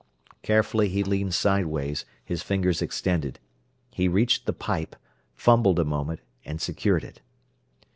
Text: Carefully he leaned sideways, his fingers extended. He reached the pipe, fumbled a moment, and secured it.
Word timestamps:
Carefully 0.41 0.89
he 0.89 1.03
leaned 1.03 1.35
sideways, 1.35 2.05
his 2.25 2.41
fingers 2.41 2.81
extended. 2.81 3.37
He 3.91 4.07
reached 4.07 4.47
the 4.47 4.51
pipe, 4.53 4.95
fumbled 5.35 5.77
a 5.77 5.85
moment, 5.85 6.21
and 6.43 6.59
secured 6.59 7.03
it. 7.03 7.21